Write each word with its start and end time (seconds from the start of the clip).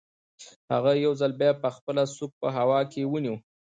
هغه 0.71 0.91
یو 1.05 1.13
ځل 1.21 1.31
بیا 1.41 1.51
خپله 1.77 2.03
سوک 2.15 2.31
په 2.41 2.47
هوا 2.57 2.79
کې 2.91 3.01
ونیو 3.11 3.35